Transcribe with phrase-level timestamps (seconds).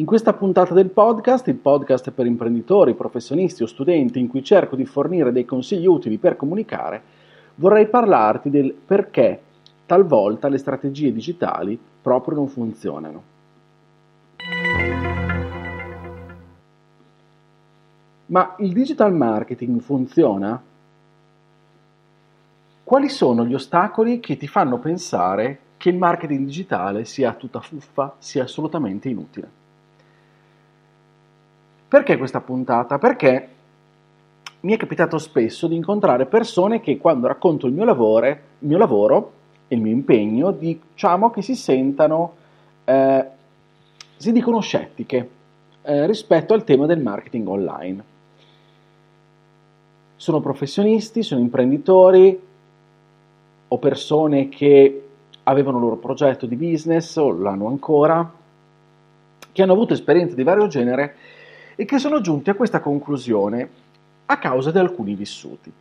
[0.00, 4.74] In questa puntata del podcast, il podcast per imprenditori, professionisti o studenti in cui cerco
[4.74, 7.02] di fornire dei consigli utili per comunicare,
[7.56, 9.42] vorrei parlarti del perché
[9.84, 13.22] talvolta le strategie digitali proprio non funzionano.
[18.24, 20.62] Ma il digital marketing funziona?
[22.82, 28.14] Quali sono gli ostacoli che ti fanno pensare che il marketing digitale sia tutta fuffa,
[28.16, 29.59] sia assolutamente inutile?
[31.90, 32.98] Perché questa puntata?
[32.98, 33.48] Perché
[34.60, 38.78] mi è capitato spesso di incontrare persone che quando racconto il mio lavoro, il mio
[38.78, 39.32] lavoro
[39.66, 42.34] e il mio impegno, diciamo che si sentano,
[42.84, 43.26] eh,
[44.16, 45.30] si dicono scettiche
[45.82, 48.04] eh, rispetto al tema del marketing online.
[50.14, 52.40] Sono professionisti, sono imprenditori,
[53.66, 55.08] o persone che
[55.42, 58.32] avevano il loro progetto di business o l'hanno ancora,
[59.50, 61.38] che hanno avuto esperienze di vario genere
[61.80, 63.70] e che sono giunti a questa conclusione
[64.26, 65.72] a causa di alcuni vissuti.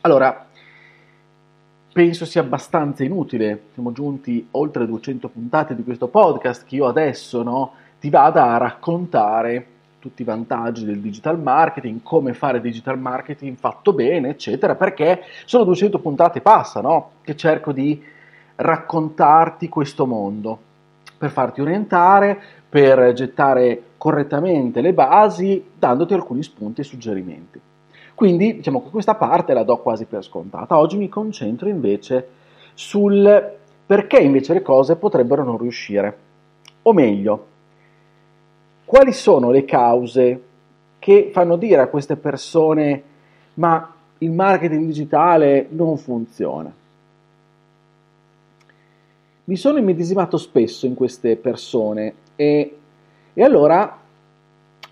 [0.00, 0.46] Allora,
[1.92, 7.42] penso sia abbastanza inutile, siamo giunti oltre 200 puntate di questo podcast, che io adesso
[7.42, 9.66] no, ti vada a raccontare
[9.98, 15.64] tutti i vantaggi del digital marketing, come fare digital marketing fatto bene, eccetera, perché sono
[15.64, 17.10] 200 puntate passa, no?
[17.20, 18.02] Che cerco di
[18.54, 20.67] raccontarti questo mondo,
[21.18, 27.60] per farti orientare, per gettare correttamente le basi, dandoti alcuni spunti e suggerimenti.
[28.14, 30.78] Quindi diciamo che questa parte la do quasi per scontata.
[30.78, 32.28] Oggi mi concentro invece
[32.74, 33.56] sul
[33.86, 36.18] perché invece le cose potrebbero non riuscire.
[36.82, 37.46] O meglio,
[38.84, 40.42] quali sono le cause
[40.98, 43.02] che fanno dire a queste persone
[43.54, 46.72] ma il marketing digitale non funziona?
[49.48, 52.78] Mi sono immedesimato spesso in queste persone e,
[53.32, 53.98] e allora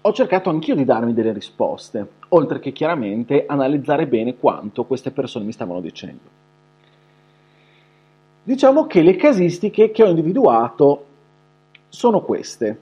[0.00, 5.45] ho cercato anch'io di darmi delle risposte, oltre che chiaramente analizzare bene quanto queste persone
[5.45, 6.22] mi stavano dicendo.
[8.45, 11.05] Diciamo che le casistiche che ho individuato
[11.91, 12.81] sono queste.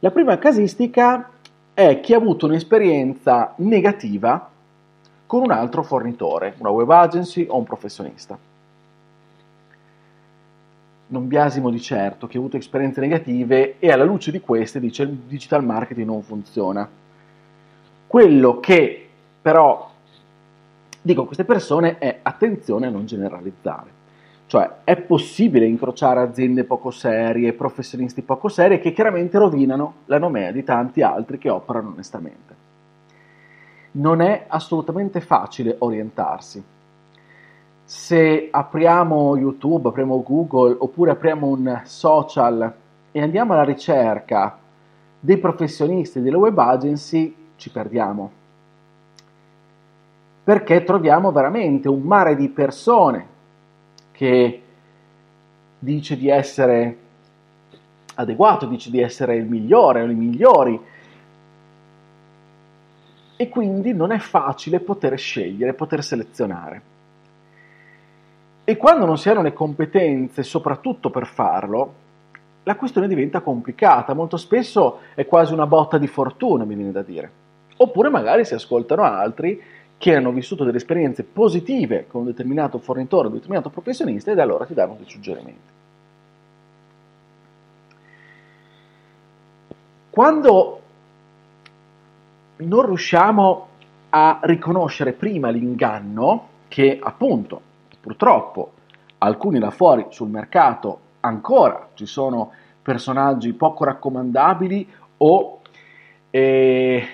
[0.00, 1.30] La prima casistica
[1.72, 4.50] è chi ha avuto un'esperienza negativa
[5.24, 8.36] con un altro fornitore, una web agency o un professionista.
[11.08, 15.04] Non biasimo di certo chi ha avuto esperienze negative e alla luce di queste dice
[15.04, 16.88] il digital marketing non funziona.
[18.06, 19.08] Quello che
[19.40, 19.90] però
[21.00, 23.94] dico a queste persone è attenzione a non generalizzare.
[24.46, 30.50] Cioè è possibile incrociare aziende poco serie, professionisti poco serie che chiaramente rovinano la nomea
[30.50, 32.54] di tanti altri che operano onestamente.
[33.92, 36.62] Non è assolutamente facile orientarsi.
[37.88, 42.74] Se apriamo YouTube, apriamo Google oppure apriamo un social
[43.12, 44.58] e andiamo alla ricerca
[45.20, 48.30] dei professionisti delle web agency, ci perdiamo.
[50.42, 53.26] Perché troviamo veramente un mare di persone
[54.10, 54.62] che
[55.78, 56.98] dice di essere
[58.16, 60.80] adeguato, dice di essere il migliore o i migliori.
[63.36, 66.94] E quindi non è facile poter scegliere, poter selezionare.
[68.68, 71.94] E quando non si hanno le competenze, soprattutto per farlo,
[72.64, 74.12] la questione diventa complicata.
[74.12, 77.30] Molto spesso è quasi una botta di fortuna, mi viene da dire.
[77.76, 79.62] Oppure magari si ascoltano altri
[79.96, 84.66] che hanno vissuto delle esperienze positive con un determinato fornitore, un determinato professionista ed allora
[84.66, 85.74] ti danno dei suggerimenti.
[90.10, 90.80] Quando
[92.56, 93.68] non riusciamo
[94.08, 97.65] a riconoscere prima l'inganno, che appunto
[98.06, 98.70] purtroppo
[99.18, 105.60] alcuni là fuori sul mercato ancora ci sono personaggi poco raccomandabili o
[106.30, 107.08] eh,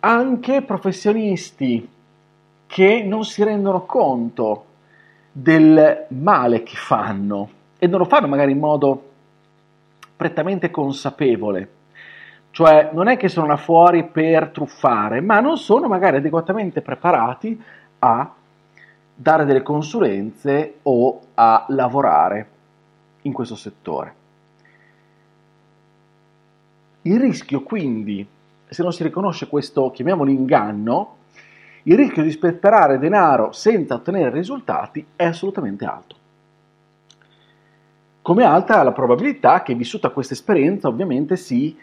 [0.00, 1.88] anche professionisti
[2.66, 4.64] che non si rendono conto
[5.32, 7.48] del male che fanno
[7.78, 9.10] e non lo fanno magari in modo
[10.14, 11.68] prettamente consapevole.
[12.52, 17.60] Cioè non è che sono là fuori per truffare, ma non sono magari adeguatamente preparati
[18.00, 18.34] a
[19.14, 22.48] dare delle consulenze o a lavorare
[23.22, 24.14] in questo settore.
[27.02, 28.26] Il rischio quindi,
[28.68, 31.16] se non si riconosce questo, chiamiamolo inganno,
[31.84, 36.16] il rischio di sperperare denaro senza ottenere risultati è assolutamente alto.
[38.20, 41.76] Come alta la probabilità che vissuta questa esperienza ovviamente si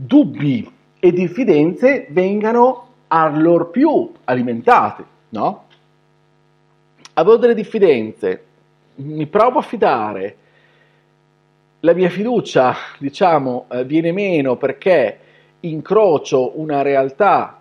[0.00, 5.64] dubbi e diffidenze vengano allor più alimentate, no?
[7.14, 8.44] Avevo delle diffidenze,
[8.96, 10.36] mi provo a fidare,
[11.80, 15.18] la mia fiducia, diciamo, eh, viene meno perché
[15.60, 17.58] incrocio una realtà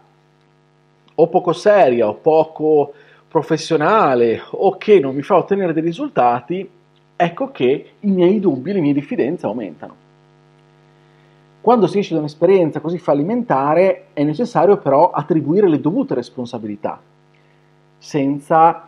[1.15, 2.93] o poco seria o poco
[3.27, 6.69] professionale o che non mi fa ottenere dei risultati,
[7.15, 10.05] ecco che i miei dubbi, le mie diffidenze aumentano.
[11.67, 16.97] Quando si esce da un'esperienza così fallimentare è necessario però attribuire le dovute responsabilità,
[17.97, 18.87] senza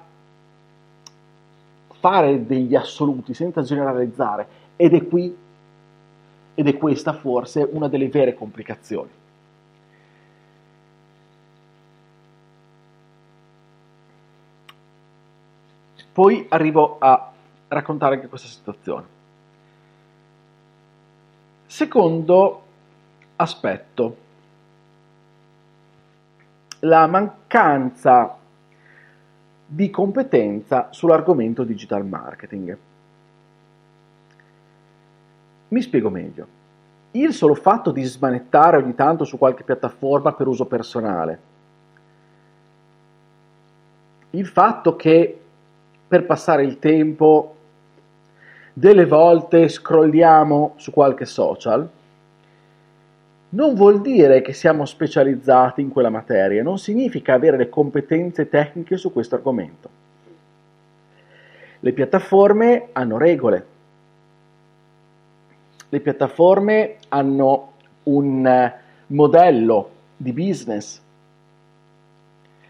[2.00, 4.48] fare degli assoluti, senza generalizzare.
[4.78, 5.36] Ed è qui,
[6.56, 9.10] ed è questa forse una delle vere complicazioni.
[16.14, 17.30] Poi arrivo a
[17.68, 19.06] raccontare anche questa situazione.
[21.66, 22.68] Secondo
[23.41, 24.18] aspetto,
[26.80, 28.38] la mancanza
[29.65, 32.77] di competenza sull'argomento digital marketing.
[35.69, 36.47] Mi spiego meglio.
[37.12, 41.39] Il solo fatto di smanettare ogni tanto su qualche piattaforma per uso personale,
[44.31, 45.41] il fatto che
[46.07, 47.56] per passare il tempo
[48.74, 51.89] delle volte scrolliamo su qualche social,
[53.50, 58.98] non vuol dire che siamo specializzati in quella materia, non significa avere le competenze tecniche
[58.98, 59.90] su questo argomento.
[61.80, 63.66] Le piattaforme hanno regole,
[65.90, 67.72] le piattaforme hanno
[68.04, 68.74] un
[69.07, 71.01] modello di business,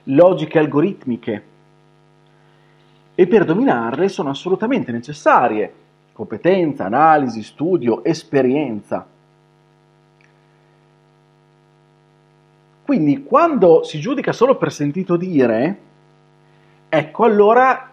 [0.04, 1.44] logiche algoritmiche
[3.16, 5.74] e per dominarle sono assolutamente necessarie
[6.20, 9.08] competenza, analisi, studio, esperienza.
[12.90, 15.78] Quindi quando si giudica solo per sentito dire,
[16.90, 17.88] ecco allora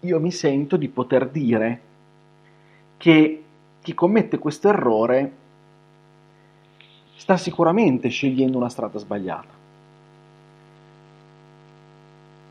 [0.00, 1.80] io mi sento di poter dire
[2.98, 3.44] che
[3.80, 5.32] chi commette questo errore
[7.16, 9.54] sta sicuramente scegliendo una strada sbagliata.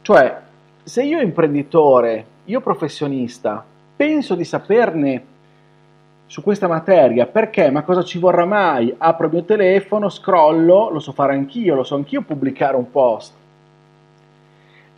[0.01, 0.41] Cioè,
[0.81, 3.63] se io imprenditore, io professionista,
[3.95, 5.23] penso di saperne
[6.31, 7.69] su questa materia, perché?
[7.71, 8.95] Ma cosa ci vorrà mai?
[8.97, 13.33] Apro il mio telefono, scrollo, lo so fare anch'io, lo so anch'io pubblicare un post.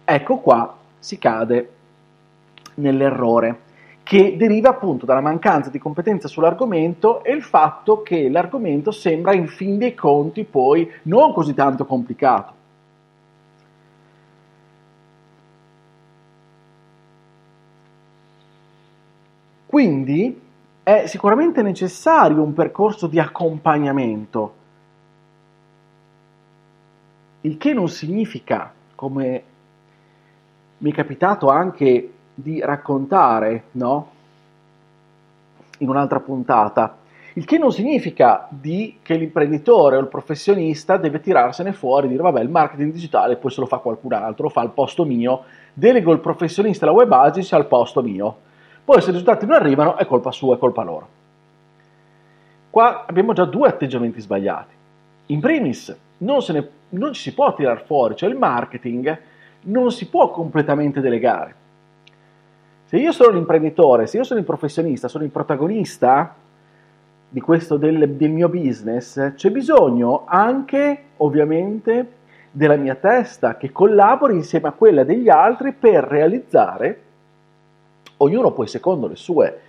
[0.06, 1.72] Ecco qua si cade
[2.76, 3.62] nell'errore
[4.04, 9.48] che deriva appunto dalla mancanza di competenza sull'argomento e il fatto che l'argomento sembra in
[9.48, 12.54] fin dei conti poi non così tanto complicato.
[19.66, 20.43] Quindi
[20.84, 24.54] è sicuramente necessario un percorso di accompagnamento,
[27.42, 29.44] il che non significa, come
[30.78, 34.12] mi è capitato anche di raccontare, no?
[35.80, 36.98] In un'altra puntata,
[37.34, 42.22] il che non significa di che l'imprenditore o il professionista deve tirarsene fuori e dire
[42.22, 45.44] vabbè il marketing digitale poi se lo fa qualcun altro, lo fa al posto mio,
[45.74, 48.38] delego il professionista la web agency al posto mio
[48.86, 51.08] poi se i risultati non arrivano è colpa sua, è colpa loro.
[52.70, 54.74] Qua abbiamo già due atteggiamenti sbagliati.
[55.28, 59.20] In primis, non, ne, non ci si può tirar fuori, cioè il marketing
[59.66, 61.56] non si può completamente delegare.
[62.86, 66.36] Se io sono l'imprenditore, se io sono il professionista, sono il protagonista
[67.30, 72.12] di questo del, del mio business, c'è bisogno anche, ovviamente,
[72.52, 77.02] della mia testa che collabori insieme a quella degli altri per realizzare
[78.18, 79.62] ognuno poi secondo le sue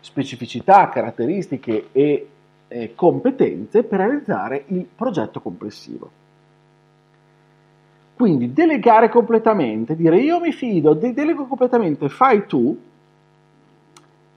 [0.00, 2.28] specificità, caratteristiche e
[2.68, 6.10] eh, competenze per realizzare il progetto complessivo.
[8.14, 12.76] Quindi delegare completamente, dire io mi fido, de- delego completamente, fai tu,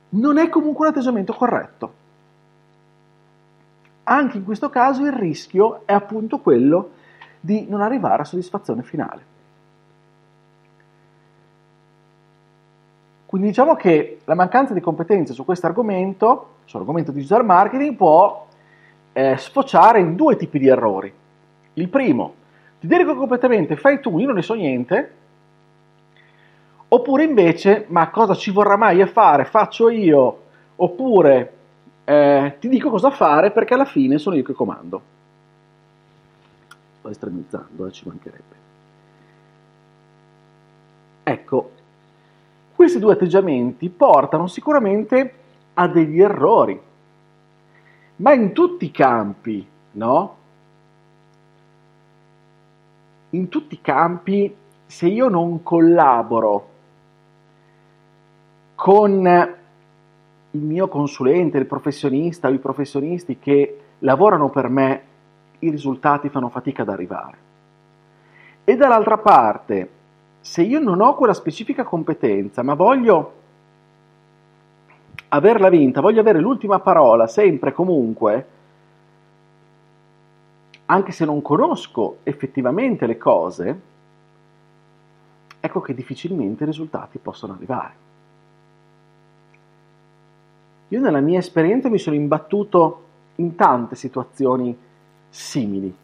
[0.10, 1.94] non è comunque un atteggiamento corretto.
[4.04, 6.92] Anche in questo caso il rischio è appunto quello
[7.40, 9.30] di non arrivare a soddisfazione finale.
[13.31, 18.45] Quindi diciamo che la mancanza di competenze su questo argomento, sull'argomento digital marketing, può
[19.13, 21.13] eh, sfociare in due tipi di errori.
[21.75, 22.33] Il primo,
[22.81, 25.13] ti dedico completamente, fai tu, io non ne so niente,
[26.93, 29.45] Oppure invece, ma cosa ci vorrà mai a fare?
[29.45, 30.41] Faccio io.
[30.75, 31.53] Oppure
[32.03, 35.01] eh, ti dico cosa fare perché alla fine sono io che comando.
[37.00, 38.55] Sto estremizzando, eh, ci mancherebbe.
[41.23, 41.71] Ecco,
[42.81, 45.33] questi due atteggiamenti portano sicuramente
[45.75, 46.81] a degli errori,
[48.15, 50.35] ma in tutti i campi, no?
[53.29, 54.55] In tutti i campi,
[54.88, 56.69] se io non collaboro
[58.73, 59.55] con
[60.50, 65.01] il mio consulente, il professionista o i professionisti che lavorano per me,
[65.59, 67.38] i risultati fanno fatica ad arrivare.
[68.63, 70.00] E dall'altra parte,
[70.41, 73.33] se io non ho quella specifica competenza, ma voglio
[75.29, 78.48] averla vinta, voglio avere l'ultima parola sempre comunque,
[80.86, 83.81] anche se non conosco effettivamente le cose,
[85.60, 87.93] ecco che difficilmente i risultati possono arrivare.
[90.89, 93.03] Io nella mia esperienza mi sono imbattuto
[93.36, 94.77] in tante situazioni
[95.29, 95.95] simili,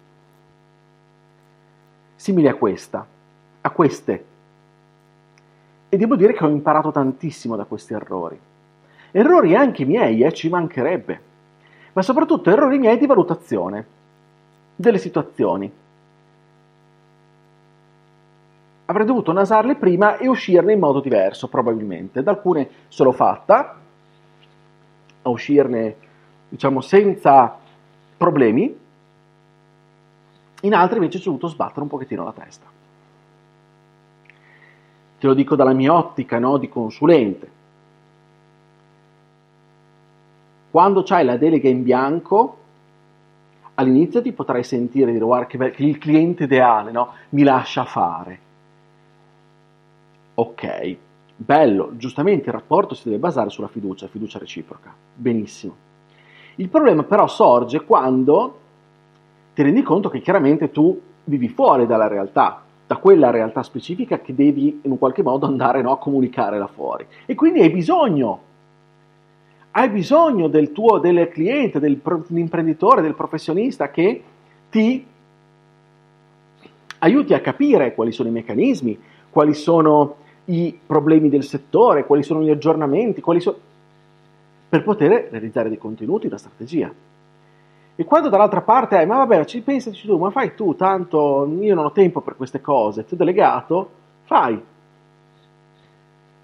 [2.16, 3.06] simili a questa,
[3.68, 4.26] a queste.
[5.90, 8.40] E devo dire che ho imparato tantissimo da questi errori.
[9.12, 11.22] Errori anche miei, eh, ci mancherebbe,
[11.94, 13.86] ma soprattutto errori miei di valutazione
[14.76, 15.72] delle situazioni.
[18.86, 22.24] Avrei dovuto nasarle prima e uscirne in modo diverso, probabilmente.
[22.24, 23.80] Da alcune sono fatta,
[25.22, 25.96] a uscirne,
[26.50, 27.58] diciamo, senza
[28.18, 28.78] problemi,
[30.62, 32.77] in altri invece ci ho dovuto sbattere un pochettino la testa.
[35.20, 37.52] Te lo dico dalla mia ottica no, di consulente.
[40.70, 42.58] Quando c'hai la delega in bianco,
[43.76, 48.40] all'inizio ti potrai sentire dire guarda che, che il cliente ideale no, mi lascia fare.
[50.36, 50.98] Ok,
[51.40, 54.92] Bello, giustamente il rapporto si deve basare sulla fiducia, fiducia reciproca.
[55.14, 55.76] Benissimo.
[56.56, 58.60] Il problema però sorge quando
[59.54, 64.34] ti rendi conto che chiaramente tu vivi fuori dalla realtà, da quella realtà specifica che
[64.34, 67.06] devi in un qualche modo andare no, a comunicare là fuori.
[67.26, 68.40] E quindi hai bisogno,
[69.72, 74.24] hai bisogno del tuo del cliente, dell'imprenditore, del professionista che
[74.70, 75.06] ti
[77.00, 78.98] aiuti a capire quali sono i meccanismi,
[79.30, 80.16] quali sono
[80.46, 83.58] i problemi del settore, quali sono gli aggiornamenti, sono...
[84.70, 86.92] per poter realizzare dei contenuti, una strategia.
[88.00, 91.74] E quando dall'altra parte hai, ma vabbè, ci pensi tu, ma fai tu, tanto io
[91.74, 93.90] non ho tempo per queste cose, ti ho delegato,
[94.22, 94.64] fai.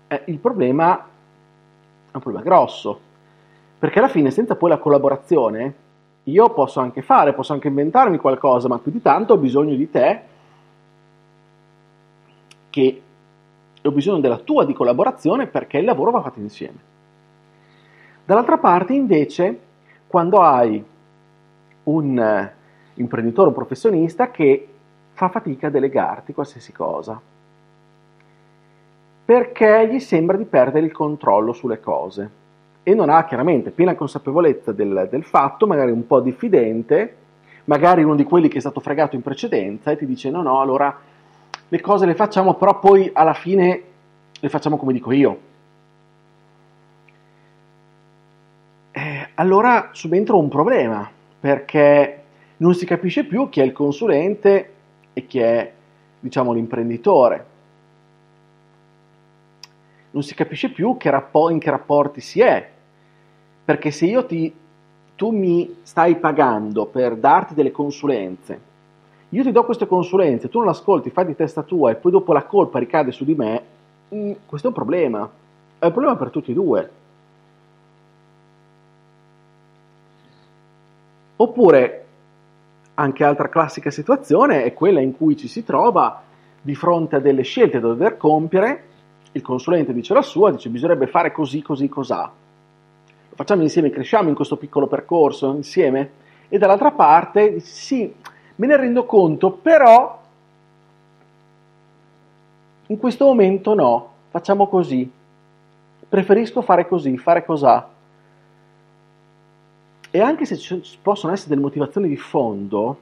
[0.07, 2.99] Eh, il problema è un problema grosso,
[3.77, 5.75] perché alla fine senza poi la collaborazione
[6.23, 9.89] io posso anche fare, posso anche inventarmi qualcosa, ma più di tanto ho bisogno di
[9.91, 10.21] te
[12.71, 13.01] che
[13.83, 16.79] ho bisogno della tua di collaborazione perché il lavoro va fatto insieme.
[18.25, 19.59] Dall'altra parte, invece,
[20.07, 20.83] quando hai
[21.83, 22.53] un eh,
[22.95, 24.67] imprenditore, un professionista che
[25.13, 27.19] fa fatica a delegarti qualsiasi cosa,
[29.25, 32.41] perché gli sembra di perdere il controllo sulle cose.
[32.83, 37.15] E non ha chiaramente piena consapevolezza del, del fatto, magari un po' diffidente,
[37.65, 40.59] magari uno di quelli che è stato fregato in precedenza e ti dice no, no,
[40.59, 40.93] allora
[41.69, 43.83] le cose le facciamo, però poi alla fine
[44.37, 45.37] le facciamo come dico io.
[48.91, 51.09] Eh, allora subentra un problema,
[51.43, 52.21] perché
[52.57, 54.73] non si capisce più chi è il consulente
[55.11, 55.73] e chi è,
[56.17, 57.45] diciamo, l'imprenditore.
[60.11, 62.65] Non si capisce più che rappo- in che rapporti si è,
[63.65, 64.53] perché se io ti,
[65.17, 68.61] tu mi stai pagando per darti delle consulenze,
[69.27, 72.31] io ti do queste consulenze, tu non ascolti, fai di testa tua e poi dopo
[72.31, 73.63] la colpa ricade su di me,
[74.15, 75.29] mm, questo è un problema.
[75.77, 76.89] È un problema per tutti e due.
[81.35, 82.05] Oppure,
[82.95, 86.21] anche altra classica situazione è quella in cui ci si trova
[86.61, 88.83] di fronte a delle scelte da dover compiere,
[89.31, 92.31] il consulente dice la sua, dice bisognerebbe fare così, così, cos'ha.
[93.29, 96.11] Lo facciamo insieme, cresciamo in questo piccolo percorso insieme
[96.49, 98.13] e dall'altra parte sì,
[98.55, 100.21] me ne rendo conto, però
[102.87, 105.11] in questo momento no, facciamo così,
[106.07, 107.89] preferisco fare così, fare cos'ha.
[110.15, 112.97] E anche se ci possono essere delle motivazioni di fondo,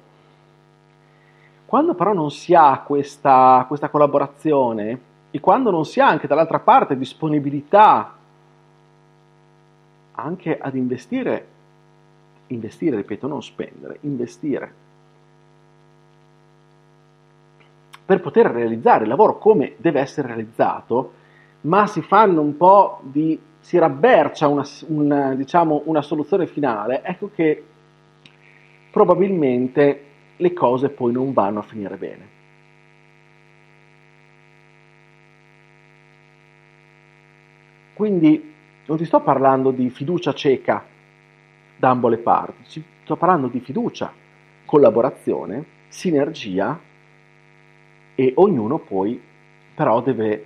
[1.66, 5.00] quando però non si ha questa, questa collaborazione
[5.30, 8.16] e quando non si ha anche dall'altra parte disponibilità
[10.14, 11.48] anche ad investire,
[12.48, 14.74] investire, ripeto, non spendere, investire
[18.06, 21.14] per poter realizzare il lavoro come deve essere realizzato,
[21.62, 27.30] ma si fanno un po' di si rabbercia una, una, diciamo, una soluzione finale, ecco
[27.34, 27.64] che
[28.92, 32.40] probabilmente le cose poi non vanno a finire bene.
[37.94, 38.54] Quindi
[38.88, 40.84] non ti sto parlando di fiducia cieca
[41.78, 44.12] da ambo le parti, sto parlando di fiducia,
[44.66, 46.80] collaborazione, sinergia
[48.16, 49.22] e ognuno poi
[49.76, 50.46] però deve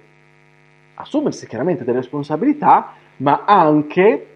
[0.95, 4.27] assumersi chiaramente delle responsabilità, ma anche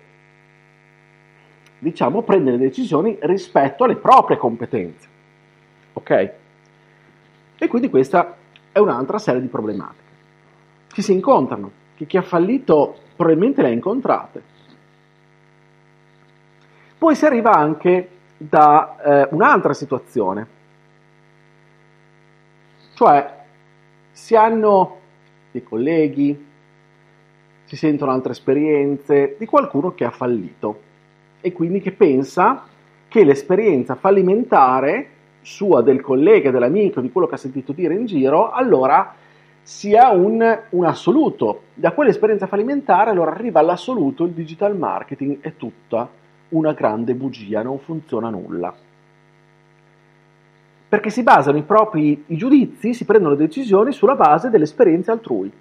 [1.80, 5.08] diciamo prendere decisioni rispetto alle proprie competenze.
[5.94, 6.32] Ok?
[7.58, 8.36] E quindi questa
[8.72, 10.08] è un'altra serie di problematiche
[10.92, 14.44] che si incontrano, che chi ha fallito probabilmente le ha incontrate.
[16.98, 20.48] Poi si arriva anche da eh, un'altra situazione,
[22.96, 23.38] cioè
[24.12, 24.98] si hanno
[25.52, 26.48] dei colleghi,
[27.70, 30.80] si sentono altre esperienze di qualcuno che ha fallito
[31.40, 32.64] e quindi che pensa
[33.08, 35.10] che l'esperienza fallimentare
[35.44, 39.14] sua, del collega, dell'amico, di quello che ha sentito dire in giro, allora
[39.62, 41.62] sia un, un assoluto.
[41.76, 46.10] Da quell'esperienza fallimentare allora arriva all'assoluto, il digital marketing è tutta
[46.50, 48.74] una grande bugia, non funziona nulla.
[50.90, 55.52] Perché si basano i propri i giudizi, si prendono decisioni sulla base delle esperienze altrui.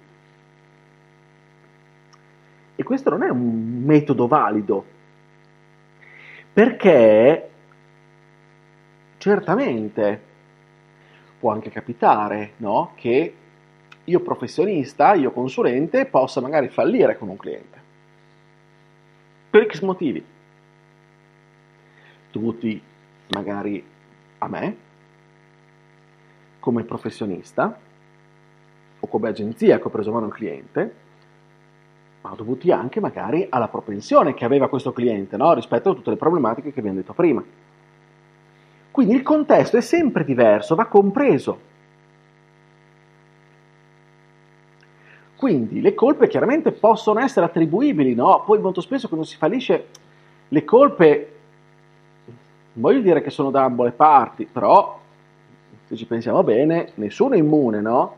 [2.79, 4.85] E questo non è un metodo valido,
[6.53, 7.49] perché
[9.17, 10.21] certamente
[11.37, 12.93] può anche capitare no?
[12.95, 13.33] che
[14.01, 17.81] io professionista, io consulente, possa magari fallire con un cliente.
[19.49, 20.25] Per X motivi.
[22.31, 22.81] Dovuti
[23.27, 23.85] magari
[24.37, 24.77] a me,
[26.61, 27.77] come professionista,
[29.01, 31.07] o come agenzia che ho preso mano un cliente,
[32.21, 35.53] ma dovuti anche magari alla propensione che aveva questo cliente no?
[35.53, 37.43] rispetto a tutte le problematiche che abbiamo detto prima.
[38.91, 41.67] Quindi il contesto è sempre diverso, va compreso.
[45.35, 48.43] Quindi le colpe chiaramente possono essere attribuibili, no?
[48.45, 49.87] Poi molto spesso quando si fallisce
[50.49, 51.33] le colpe,
[52.25, 52.35] non
[52.73, 54.99] voglio dire che sono da ambo le parti, però
[55.85, 58.15] se ci pensiamo bene, nessuno è immune, no?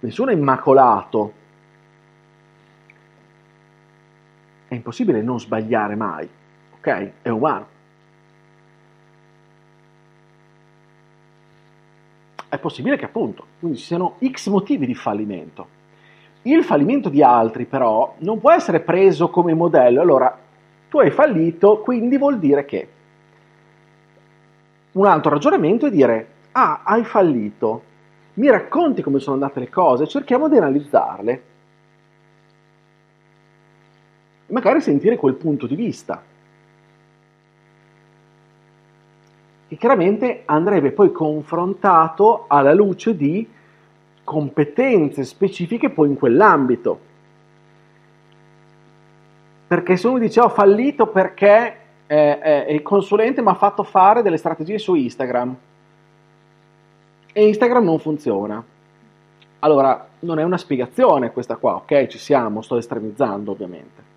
[0.00, 1.32] Nessuno è immacolato
[4.68, 6.28] È impossibile non sbagliare mai,
[6.78, 7.10] ok?
[7.22, 7.74] È umano.
[12.48, 15.74] È possibile che appunto, quindi ci siano x motivi di fallimento.
[16.42, 20.36] Il fallimento di altri però non può essere preso come modello, allora
[20.88, 22.88] tu hai fallito, quindi vuol dire che.
[24.92, 27.82] Un altro ragionamento è dire, ah, hai fallito,
[28.34, 31.42] mi racconti come sono andate le cose, cerchiamo di analizzarle
[34.56, 36.22] magari sentire quel punto di vista.
[39.68, 43.46] Che chiaramente andrebbe poi confrontato alla luce di
[44.24, 46.98] competenze specifiche poi in quell'ambito.
[49.66, 54.22] Perché se uno dice ho fallito perché eh, eh, il consulente mi ha fatto fare
[54.22, 55.54] delle strategie su Instagram
[57.30, 58.64] e Instagram non funziona.
[59.58, 62.06] Allora, non è una spiegazione questa qua, ok?
[62.06, 64.14] Ci siamo, sto estremizzando ovviamente.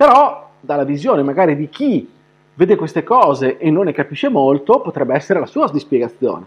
[0.00, 2.10] Però dalla visione magari di chi
[2.54, 6.46] vede queste cose e non ne capisce molto, potrebbe essere la sua dispiegazione.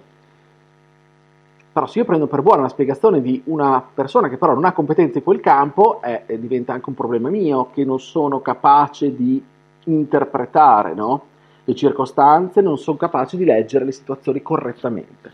[1.72, 4.72] Però se io prendo per buona la spiegazione di una persona che però non ha
[4.72, 9.39] competenze in quel campo, eh, diventa anche un problema mio, che non sono capace di
[9.84, 11.22] interpretare no?
[11.63, 15.32] le circostanze, non sono capace di leggere le situazioni correttamente.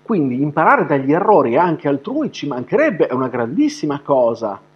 [0.00, 4.68] Quindi imparare dagli errori anche altrui ci mancherebbe, è una grandissima cosa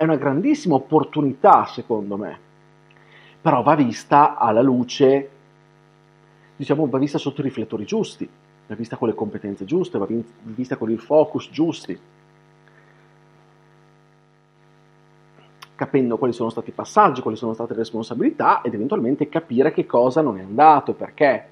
[0.00, 2.38] è una grandissima opportunità, secondo me,
[3.38, 5.30] però va vista alla luce,
[6.56, 8.26] diciamo, va vista sotto i riflettori giusti,
[8.66, 10.06] va vista con le competenze giuste, va
[10.44, 12.00] vista con il focus giusti,
[15.74, 19.84] capendo quali sono stati i passaggi, quali sono state le responsabilità ed eventualmente capire che
[19.84, 21.48] cosa non è andato e perché.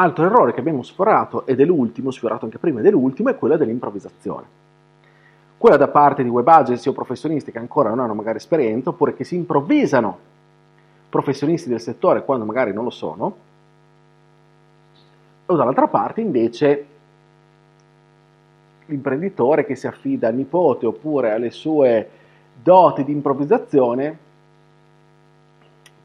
[0.00, 3.36] Altro errore che abbiamo sforato, ed è l'ultimo, sfiorato anche prima, ed è l'ultimo, è
[3.36, 4.46] quello dell'improvvisazione.
[5.58, 9.12] Quella da parte di web agency o professionisti che ancora non hanno magari esperienza, oppure
[9.12, 10.18] che si improvvisano
[11.10, 13.36] professionisti del settore quando magari non lo sono,
[15.44, 16.86] o dall'altra parte invece
[18.86, 22.08] l'imprenditore che si affida al nipote oppure alle sue
[22.62, 24.18] doti di improvvisazione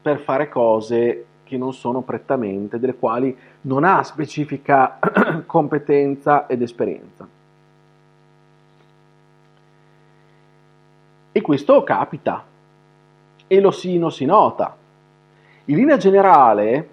[0.02, 4.98] per fare cose che non sono prettamente, delle quali non ha specifica
[5.46, 7.26] competenza ed esperienza.
[11.30, 12.44] E questo capita
[13.46, 14.76] e lo si, si nota.
[15.66, 16.88] In linea generale,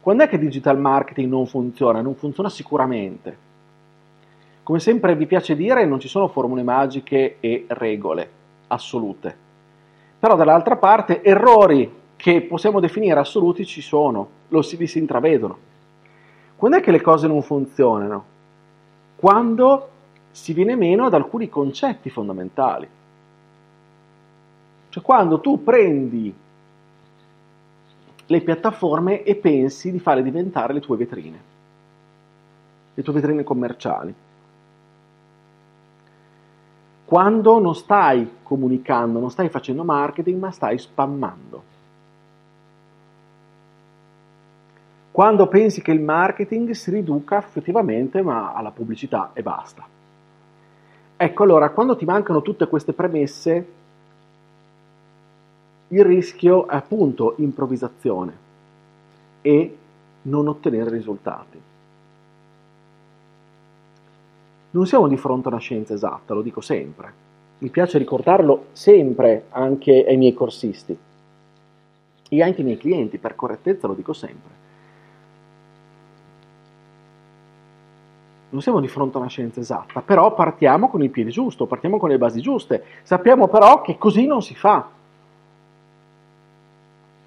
[0.00, 2.00] quando è che digital marketing non funziona?
[2.00, 3.48] Non funziona sicuramente.
[4.64, 8.30] Come sempre vi piace dire, non ci sono formule magiche e regole
[8.66, 9.48] assolute.
[10.18, 15.68] Però dall'altra parte errori che possiamo definire assoluti ci sono, lo si, si intravedono.
[16.54, 18.24] Quando è che le cose non funzionano?
[19.16, 19.88] Quando
[20.30, 22.86] si viene meno ad alcuni concetti fondamentali.
[24.90, 26.34] Cioè quando tu prendi
[28.26, 31.40] le piattaforme e pensi di fare diventare le tue vetrine,
[32.92, 34.14] le tue vetrine commerciali.
[37.06, 41.69] Quando non stai comunicando, non stai facendo marketing, ma stai spammando.
[45.10, 49.84] Quando pensi che il marketing si riduca effettivamente ma alla pubblicità e basta.
[51.16, 53.66] Ecco allora, quando ti mancano tutte queste premesse,
[55.88, 58.48] il rischio è appunto improvvisazione
[59.42, 59.76] e
[60.22, 61.60] non ottenere risultati.
[64.70, 67.12] Non siamo di fronte a una scienza esatta, lo dico sempre.
[67.58, 70.96] Mi piace ricordarlo sempre anche ai miei corsisti
[72.28, 74.59] e anche ai miei clienti, per correttezza lo dico sempre.
[78.50, 81.98] Non siamo di fronte a una scienza esatta, però partiamo con il piede giusto, partiamo
[81.98, 82.84] con le basi giuste.
[83.02, 84.88] Sappiamo però che così non si fa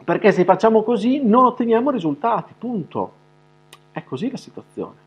[0.03, 3.21] perché se facciamo così non otteniamo risultati, punto.
[3.91, 5.01] È così la situazione.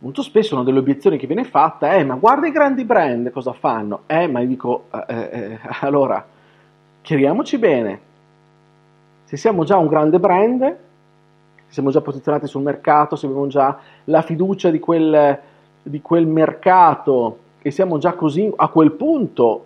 [0.00, 3.52] Molto spesso una delle obiezioni che viene fatta è ma guarda i grandi brand cosa
[3.52, 4.02] fanno?
[4.06, 6.24] Eh, ma io dico, eh, eh, eh allora,
[7.00, 8.00] chiariamoci bene,
[9.24, 10.76] se siamo già un grande brand,
[11.76, 15.38] siamo già posizionati sul mercato, se abbiamo già la fiducia di quel,
[15.82, 19.64] di quel mercato e siamo già così a quel punto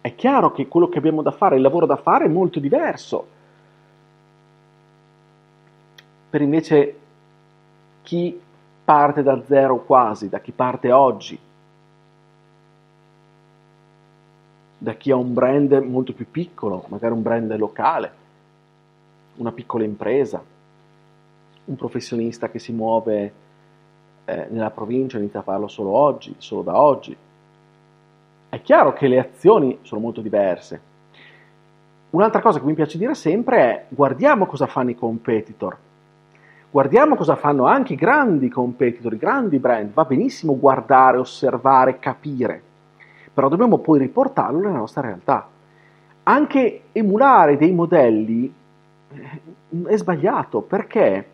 [0.00, 3.26] è chiaro che quello che abbiamo da fare, il lavoro da fare è molto diverso.
[6.30, 6.98] Per invece
[8.00, 8.40] chi
[8.82, 11.38] parte da zero quasi, da chi parte oggi,
[14.78, 18.12] da chi ha un brand molto più piccolo, magari un brand locale,
[19.36, 20.42] una piccola impresa,
[21.66, 23.32] un professionista che si muove
[24.24, 27.16] eh, nella provincia, inizia a farlo solo oggi, solo da oggi,
[28.48, 30.92] è chiaro che le azioni sono molto diverse.
[32.10, 35.76] Un'altra cosa che mi piace dire sempre è guardiamo cosa fanno i competitor,
[36.70, 39.92] guardiamo cosa fanno anche i grandi competitor, i grandi brand.
[39.92, 42.62] Va benissimo guardare, osservare, capire,
[43.32, 45.48] però dobbiamo poi riportarlo nella nostra realtà.
[46.22, 48.54] Anche emulare dei modelli
[49.10, 49.40] eh,
[49.86, 51.32] è sbagliato perché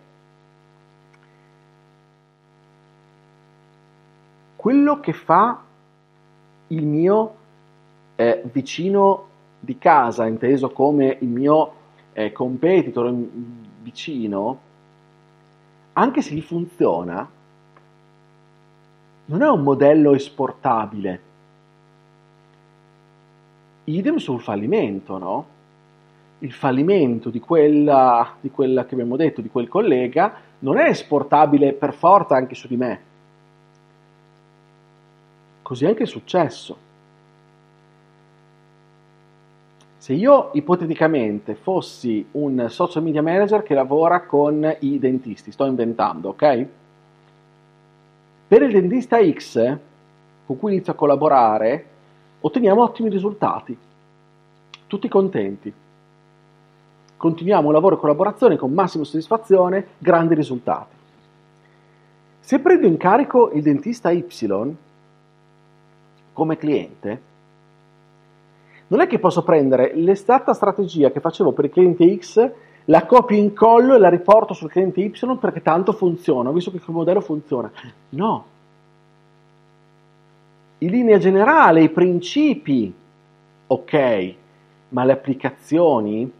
[4.60, 5.58] quello che fa
[6.66, 7.34] il mio
[8.14, 9.24] eh, vicino
[9.58, 11.72] di casa, inteso come il mio
[12.12, 13.10] eh, competitor
[13.80, 14.58] vicino,
[15.94, 17.26] anche se gli funziona,
[19.24, 21.20] non è un modello esportabile.
[23.84, 25.46] Idem sul fallimento, no?
[26.40, 31.72] Il fallimento di quella, di quella che abbiamo detto, di quel collega, non è esportabile
[31.72, 33.08] per forza anche su di me
[35.70, 36.76] Così anche è successo.
[39.98, 46.30] Se io ipoteticamente fossi un social media manager che lavora con i dentisti, sto inventando,
[46.30, 46.66] ok?
[48.48, 49.78] Per il dentista X
[50.44, 51.86] con cui inizio a collaborare,
[52.40, 53.78] otteniamo ottimi risultati,
[54.88, 55.72] tutti contenti.
[57.16, 60.96] Continuiamo un lavoro e collaborazione con massima soddisfazione, grandi risultati.
[62.40, 64.24] Se prendo in carico il dentista Y,
[66.40, 67.20] come cliente,
[68.86, 72.50] non è che posso prendere l'esatta strategia che facevo per il cliente X,
[72.86, 76.78] la copio in collo e la riporto sul cliente Y perché tanto funziona, visto che
[76.78, 77.70] il modello funziona.
[78.10, 78.44] No.
[80.78, 82.90] In linea generale, i principi,
[83.66, 84.34] ok,
[84.88, 86.32] ma le applicazioni,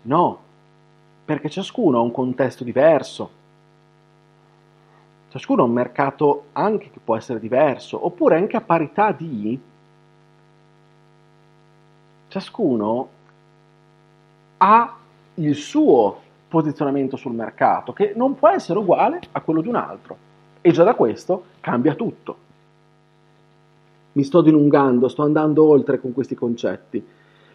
[0.00, 0.38] no,
[1.22, 3.33] perché ciascuno ha un contesto diverso
[5.34, 9.60] ciascuno ha un mercato anche che può essere diverso, oppure anche a parità di
[12.28, 13.08] ciascuno
[14.58, 14.96] ha
[15.34, 20.16] il suo posizionamento sul mercato, che non può essere uguale a quello di un altro.
[20.60, 22.36] E già da questo cambia tutto.
[24.12, 27.04] mi sto dilungando, sto andando oltre con questi concetti,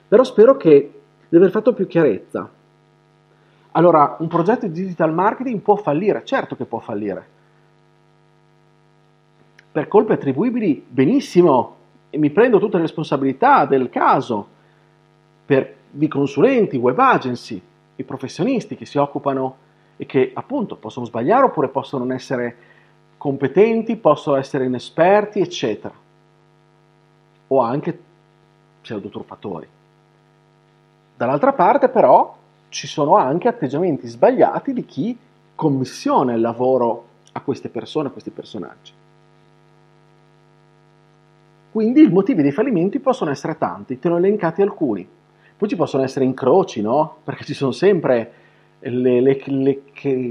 [0.06, 2.50] però spero che di aver fatto più chiarezza.
[3.72, 7.38] Allora, un progetto di digital marketing può fallire, certo che può fallire.
[9.72, 11.76] Per colpe attribuibili, benissimo,
[12.10, 14.48] e mi prendo tutte le responsabilità del caso,
[15.46, 17.62] per i consulenti, web agency,
[17.96, 19.58] i professionisti che si occupano
[19.98, 22.56] e che appunto possono sbagliare oppure possono non essere
[23.18, 25.94] competenti, possono essere inesperti, eccetera.
[27.48, 28.00] O anche
[28.82, 29.68] pseudotruffatori.
[31.18, 32.38] Dall'altra parte però
[32.70, 35.18] ci sono anche atteggiamenti sbagliati di chi
[35.54, 38.94] commissiona il lavoro a queste persone, a questi personaggi.
[41.72, 45.08] Quindi i motivi dei fallimenti possono essere tanti, te ne ho elencati alcuni.
[45.58, 47.18] Poi ci possono essere incroci, no?
[47.24, 48.32] Perché ci sono sempre
[48.80, 49.82] le, le, le,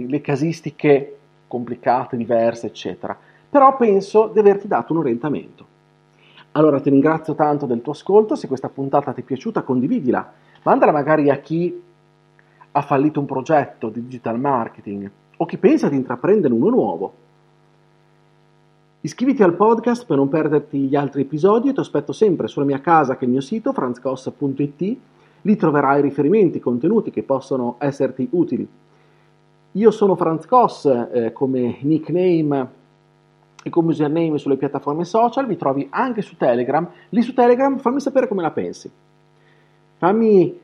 [0.06, 3.16] le casistiche complicate, diverse, eccetera.
[3.50, 5.66] Però penso di averti dato un orientamento.
[6.52, 10.92] Allora ti ringrazio tanto del tuo ascolto, se questa puntata ti è piaciuta condividila, mandala
[10.92, 11.82] magari a chi
[12.72, 17.12] ha fallito un progetto di digital marketing o chi pensa di intraprendere uno nuovo.
[19.08, 22.82] Iscriviti al podcast per non perderti gli altri episodi e ti aspetto sempre sulla mia
[22.82, 24.96] casa che è il mio sito franzcos.it,
[25.40, 28.68] lì troverai riferimenti, contenuti che possono esserti utili.
[29.72, 32.68] Io sono Franz Koss eh, come nickname
[33.62, 36.86] e come username sulle piattaforme social, vi trovi anche su Telegram.
[37.08, 38.90] Lì su Telegram fammi sapere come la pensi.
[39.96, 40.60] Fammi,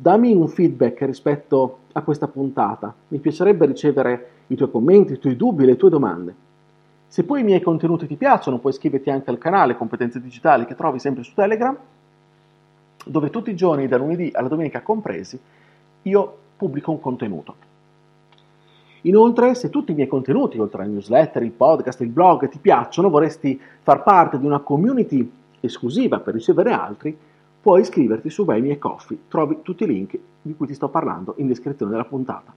[0.00, 2.94] dammi un feedback rispetto a questa puntata.
[3.08, 6.44] Mi piacerebbe ricevere i tuoi commenti, i tuoi dubbi, le tue domande.
[7.14, 10.74] Se poi i miei contenuti ti piacciono, puoi iscriverti anche al canale Competenze Digitali che
[10.74, 11.78] trovi sempre su Telegram,
[13.04, 15.38] dove tutti i giorni, da lunedì alla domenica compresi,
[16.02, 17.54] io pubblico un contenuto.
[19.02, 23.08] Inoltre, se tutti i miei contenuti, oltre al newsletter, il podcast, il blog, ti piacciono,
[23.08, 27.16] vorresti far parte di una community esclusiva per ricevere altri,
[27.60, 29.18] puoi iscriverti su Buy Me Coffee.
[29.28, 32.52] Trovi tutti i link di cui ti sto parlando in descrizione della puntata.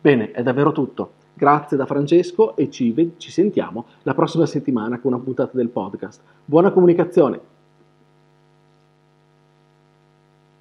[0.00, 1.26] Bene, è davvero tutto.
[1.38, 6.20] Grazie da Francesco e ci, ci sentiamo la prossima settimana con una puntata del podcast.
[6.44, 7.57] Buona comunicazione!